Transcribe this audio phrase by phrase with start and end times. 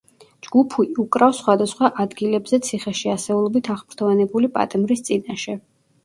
[0.45, 5.55] ჯგუფი უკრავს სხვადასხვა ადგილებზე ციხეში ასეულობით აღფრთოვანებული პატიმრის წინაშე.